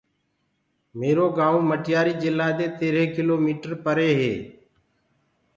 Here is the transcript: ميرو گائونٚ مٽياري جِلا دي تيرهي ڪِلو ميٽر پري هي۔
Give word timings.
ميرو 0.99 1.25
گائونٚ 1.37 1.67
مٽياري 1.69 2.13
جِلا 2.21 2.47
دي 2.59 2.67
تيرهي 2.79 3.05
ڪِلو 3.15 3.35
ميٽر 3.45 3.71
پري 3.85 4.09
هي۔ 4.19 4.33